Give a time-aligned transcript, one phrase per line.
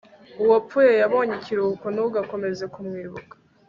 [0.43, 3.33] uwapfuye yabonye ikiruhuko, ntugakomeze kumwibuka